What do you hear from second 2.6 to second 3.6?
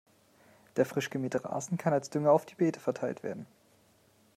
verteilt werden.